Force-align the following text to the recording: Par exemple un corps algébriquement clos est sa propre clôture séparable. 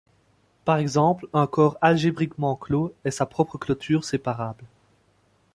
Par 0.65 0.77
exemple 0.77 1.27
un 1.31 1.45
corps 1.45 1.77
algébriquement 1.79 2.55
clos 2.55 2.91
est 3.05 3.11
sa 3.11 3.27
propre 3.27 3.59
clôture 3.59 4.03
séparable. 4.03 4.63